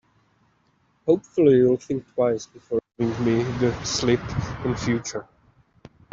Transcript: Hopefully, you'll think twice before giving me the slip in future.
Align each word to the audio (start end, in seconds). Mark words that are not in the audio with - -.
Hopefully, 1.05 1.57
you'll 1.57 1.77
think 1.77 2.11
twice 2.15 2.47
before 2.47 2.79
giving 2.97 3.23
me 3.23 3.43
the 3.59 3.71
slip 3.85 4.19
in 4.65 4.75
future. 4.75 5.27